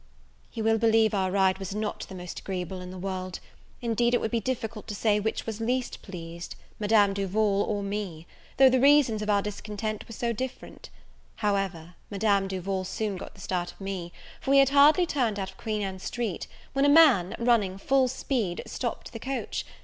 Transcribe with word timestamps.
You 0.53 0.63
will 0.63 0.79
believe 0.79 1.13
our 1.13 1.29
ride 1.29 1.59
was 1.59 1.75
not 1.75 2.07
the 2.09 2.15
most 2.15 2.39
agreeable 2.39 2.81
in 2.81 2.89
the 2.89 2.97
world; 2.97 3.39
indeed, 3.83 4.15
it 4.15 4.17
would 4.19 4.31
be 4.31 4.39
difficult 4.39 4.87
to 4.87 4.95
say 4.95 5.19
which 5.19 5.45
was 5.45 5.61
least 5.61 6.01
pleased, 6.01 6.55
Madame 6.79 7.13
Duval 7.13 7.61
or 7.69 7.83
me, 7.83 8.25
though 8.57 8.67
the 8.67 8.79
reasons 8.79 9.21
of 9.21 9.29
our 9.29 9.43
discontent 9.43 10.07
were 10.07 10.13
so 10.13 10.33
different: 10.33 10.89
however, 11.35 11.93
Madame 12.09 12.47
Duval 12.47 12.83
soon 12.83 13.15
got 13.15 13.35
the 13.35 13.41
start 13.41 13.73
of 13.73 13.79
me; 13.79 14.11
for 14.39 14.49
we 14.49 14.57
had 14.57 14.69
hardly 14.69 15.05
turned 15.05 15.37
out 15.37 15.51
of 15.51 15.57
Queen 15.57 15.83
Ann 15.83 15.99
Street, 15.99 16.47
when 16.73 16.83
a 16.83 16.89
man, 16.89 17.35
running 17.37 17.77
full 17.77 18.07
speed, 18.07 18.63
stopt 18.65 19.13
the 19.13 19.19
coach. 19.19 19.65